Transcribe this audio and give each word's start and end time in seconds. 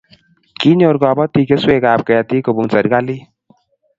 Kinyor 0.59 0.95
kobotik 1.03 1.47
keswekab 1.51 1.99
ketik 2.07 2.43
kobun 2.47 2.69
serkalit 2.75 3.21